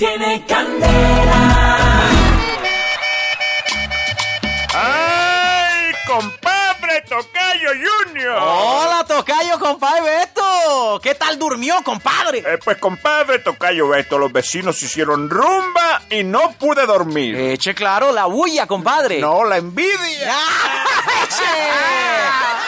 tiene 0.00 0.42
candela. 0.46 2.08
¡Ay, 4.74 5.92
compadre 6.06 7.02
Tocayo 7.06 7.68
Junior! 7.74 8.38
Hola, 8.40 9.04
Tocayo, 9.06 9.58
compadre 9.58 10.00
Beto. 10.00 11.00
¿Qué 11.02 11.14
tal 11.14 11.38
durmió, 11.38 11.82
compadre? 11.84 12.38
Eh, 12.38 12.58
pues 12.64 12.78
compadre 12.78 13.40
Tocayo 13.40 13.88
Beto, 13.88 14.16
los 14.16 14.32
vecinos 14.32 14.82
hicieron 14.82 15.28
rumba 15.28 16.00
y 16.08 16.24
no 16.24 16.52
pude 16.52 16.86
dormir. 16.86 17.36
Eche 17.36 17.74
claro, 17.74 18.10
la 18.10 18.24
bulla, 18.24 18.66
compadre. 18.66 19.20
No, 19.20 19.44
la 19.44 19.58
envidia. 19.58 20.34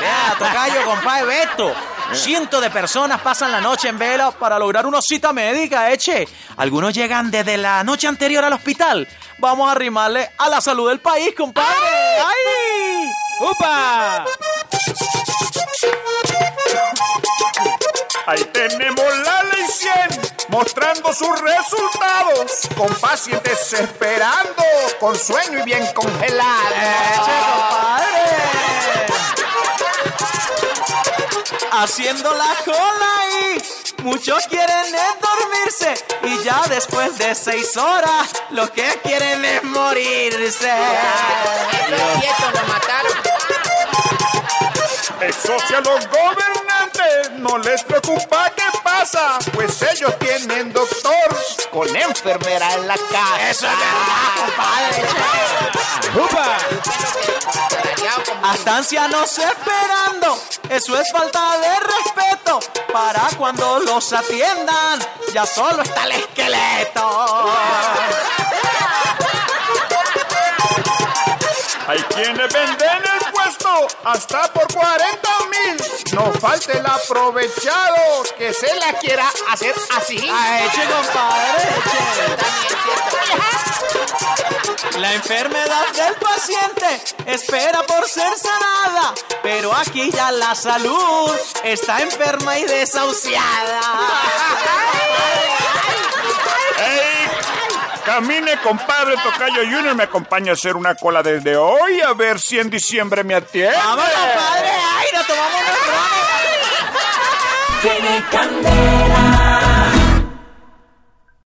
Ya, 0.00 0.34
Tocayo, 0.38 0.84
compadre 0.84 1.24
Beto. 1.24 1.74
Cientos 2.12 2.60
de 2.60 2.70
personas 2.70 3.20
pasan 3.20 3.50
la 3.50 3.60
noche 3.60 3.88
en 3.88 3.98
vela 3.98 4.30
para 4.30 4.58
lograr 4.58 4.86
una 4.86 5.00
cita 5.02 5.32
médica, 5.32 5.90
eche. 5.90 6.28
Algunos 6.56 6.92
llegan 6.94 7.30
desde 7.30 7.56
la 7.56 7.82
noche 7.82 8.06
anterior 8.06 8.44
al 8.44 8.52
hospital. 8.52 9.08
Vamos 9.38 9.68
a 9.68 9.72
arrimarle 9.72 10.30
a 10.38 10.48
la 10.48 10.60
salud 10.60 10.88
del 10.88 11.00
país, 11.00 11.34
compadre. 11.36 11.70
¡Ay! 11.78 13.10
¡Upa! 13.40 14.24
Ahí 18.26 18.44
tenemos 18.52 19.18
la 19.18 19.42
ley 19.42 19.66
100 19.68 20.20
mostrando 20.48 21.12
sus 21.12 21.40
resultados 21.40 22.68
con 22.76 22.88
pacientes 22.94 23.72
esperando 23.72 24.62
con 25.00 25.18
sueño 25.18 25.58
y 25.58 25.62
bien 25.62 25.84
congelados. 25.94 27.73
Haciendo 31.76 32.32
la 32.32 32.54
cola 32.64 33.14
y 33.42 34.02
muchos 34.02 34.46
quieren 34.46 34.94
es 34.94 35.14
dormirse 35.20 35.94
y 36.22 36.44
ya 36.44 36.62
después 36.68 37.18
de 37.18 37.34
seis 37.34 37.76
horas 37.76 38.30
lo 38.50 38.72
que 38.72 38.84
quieren 39.02 39.44
es 39.44 39.62
morirse. 39.64 40.72
Eso 45.20 45.56
si 45.66 45.74
a 45.74 45.80
los 45.80 46.08
gobernantes 46.08 47.30
no 47.38 47.58
les 47.58 47.82
preocupa 47.82 48.52
qué 48.56 48.78
pasa, 48.84 49.38
pues 49.52 49.82
ellos 49.82 50.16
tienen 50.20 50.72
doctor 50.72 51.36
con 51.72 51.88
enfermera 51.94 52.72
en 52.74 52.86
la 52.86 52.96
casa. 52.96 53.50
Eso 53.50 53.66
es 53.66 53.72
verdad, 53.78 54.34
compadre. 54.46 55.02
¡Upa! 56.22 57.83
Hasta 58.42 58.76
ancianos 58.76 59.38
esperando. 59.38 60.38
Eso 60.68 60.98
es 60.98 61.10
falta 61.12 61.58
de 61.58 61.80
respeto. 61.80 62.60
Para 62.92 63.28
cuando 63.36 63.80
los 63.80 64.12
atiendan, 64.12 65.00
ya 65.32 65.46
solo 65.46 65.82
está 65.82 66.04
el 66.04 66.12
esqueleto. 66.12 67.52
Hay 71.86 71.98
quienes 72.14 72.52
venden 72.52 73.02
el 73.04 73.32
puesto 73.32 73.86
hasta 74.04 74.52
por 74.52 74.72
40 74.72 75.28
mil. 75.50 76.14
No 76.14 76.32
falte 76.40 76.78
el 76.78 76.86
aprovechado 76.86 78.22
que 78.38 78.54
se 78.54 78.74
la 78.76 78.94
quiera 78.98 79.28
hacer 79.50 79.74
así. 79.96 80.16
A 80.16 80.64
eche, 80.64 80.82
compadre. 80.86 82.63
La 84.98 85.12
enfermedad 85.12 85.92
del 85.92 86.14
paciente 86.14 87.02
espera 87.26 87.82
por 87.82 88.08
ser 88.08 88.32
sanada, 88.36 89.12
pero 89.42 89.74
aquí 89.74 90.10
ya 90.12 90.30
la 90.30 90.54
salud 90.54 91.30
está 91.64 92.00
enferma 92.00 92.58
y 92.58 92.64
desahuciada. 92.64 93.80
¡Ey! 96.78 97.28
Camine, 98.04 98.56
compadre 98.62 99.16
Tocayo 99.16 99.62
Junior. 99.62 99.94
Me 99.96 100.04
acompaña 100.04 100.52
a 100.52 100.54
hacer 100.54 100.76
una 100.76 100.94
cola 100.94 101.22
desde 101.22 101.56
hoy. 101.56 102.00
A 102.00 102.12
ver 102.12 102.38
si 102.38 102.60
en 102.60 102.70
diciembre 102.70 103.24
me 103.24 103.34
atiende. 103.34 103.76
¡Vamos, 103.76 104.04
compadre! 104.04 104.70
¡Ay, 104.70 105.06
nos 105.12 105.26
tomamos! 105.26 105.62
Tiene 107.82 108.24
candela. 108.30 109.23